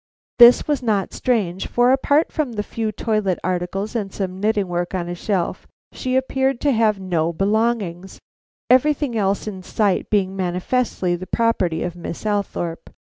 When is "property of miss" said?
11.27-12.25